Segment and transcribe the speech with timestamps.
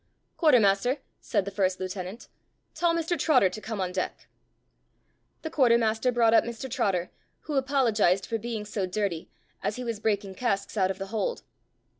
[0.35, 2.27] "Quarter master," said the first lieutenant,
[2.73, 4.27] "tell Mr Trotter to come on deck."
[5.43, 9.29] The quarter master brought up Mr Trotter, who apologised for being so dirty,
[9.61, 11.43] as he was breaking casks out of the hold.